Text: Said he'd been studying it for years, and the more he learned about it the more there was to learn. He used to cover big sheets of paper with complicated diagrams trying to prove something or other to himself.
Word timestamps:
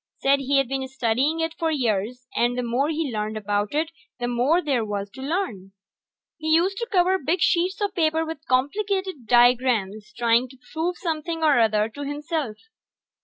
Said 0.17 0.39
he'd 0.39 0.67
been 0.67 0.87
studying 0.87 1.41
it 1.41 1.53
for 1.59 1.69
years, 1.69 2.25
and 2.35 2.57
the 2.57 2.63
more 2.63 2.89
he 2.89 3.11
learned 3.13 3.37
about 3.37 3.75
it 3.75 3.91
the 4.19 4.27
more 4.27 4.59
there 4.59 4.83
was 4.83 5.11
to 5.11 5.21
learn. 5.21 5.73
He 6.39 6.47
used 6.55 6.77
to 6.77 6.89
cover 6.91 7.19
big 7.19 7.39
sheets 7.39 7.79
of 7.81 7.93
paper 7.93 8.25
with 8.25 8.43
complicated 8.47 9.27
diagrams 9.27 10.11
trying 10.11 10.49
to 10.49 10.57
prove 10.73 10.97
something 10.97 11.43
or 11.43 11.59
other 11.59 11.87
to 11.89 12.01
himself. 12.03 12.57